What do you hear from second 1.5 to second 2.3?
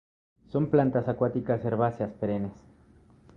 herbáceas